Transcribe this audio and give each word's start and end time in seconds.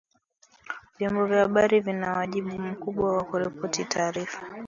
Vyombo 0.99 1.25
vya 1.25 1.39
habari 1.39 1.79
vina 1.79 2.13
wajibu 2.13 2.49
mkubwa 2.59 3.13
wa 3.17 3.23
kuripoti 3.23 3.85
taarifa 3.85 4.41